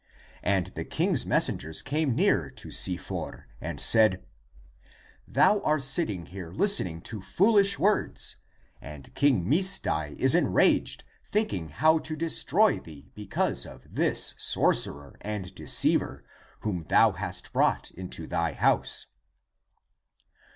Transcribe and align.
And 0.41 0.65
the 0.73 0.83
king's 0.83 1.27
messengers 1.27 1.83
came 1.83 2.15
308 2.15 2.15
THE 2.15 2.23
APOCRYPHAL 2.23 2.47
ACTS 2.47 2.63
near 2.63 2.71
to 2.71 2.71
Si 2.75 2.97
for 2.97 3.47
and 3.61 3.79
said," 3.79 4.23
Thou 5.37 5.59
are 5.61 5.79
sitting 5.79 6.25
here 6.25 6.51
Hs 6.51 6.79
tening 6.79 7.03
to 7.03 7.19
foohsh 7.19 7.77
words, 7.77 8.37
and 8.81 9.13
King 9.13 9.45
Misdai 9.45 10.15
is 10.17 10.33
enraged 10.33 11.03
thinking 11.23 11.69
how 11.69 11.99
to 11.99 12.15
destroy 12.15 12.79
thee 12.79 13.11
because 13.13 13.67
of 13.67 13.93
this 13.93 14.33
sorcerer 14.39 15.17
and 15.21 15.53
deceiver, 15.53 16.23
whom 16.61 16.85
thou 16.89 17.11
hast 17.11 17.53
brought 17.53 17.91
into 17.91 18.25
thy 18.25 18.53
house!" 18.53 19.05